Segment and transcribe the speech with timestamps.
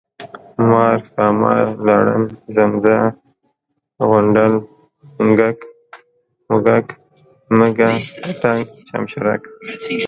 [0.69, 2.23] مار، ښامار، لړم،
[2.55, 2.97] زمزه،
[4.07, 4.53] غونډل،
[5.23, 5.57] منږک،
[7.57, 7.87] مږه،
[8.25, 9.43] پتنګ، چمچرک،